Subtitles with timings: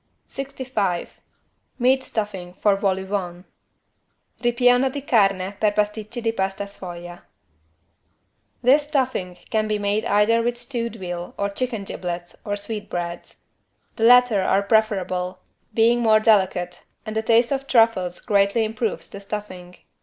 [0.25, 1.19] 65
[1.77, 3.45] MEAT STUFFING FOR VOL AU VENT
[4.41, 7.21] (Ripieno di carne per pasticcini di pasta sfoglia)
[8.63, 13.41] This stuffing can be made either with stewed veal or chicken giblets or sweetbreads.
[13.97, 15.41] The latter are preferable,
[15.75, 19.77] being more delicate and a taste of truffles greatly improves the stuffing.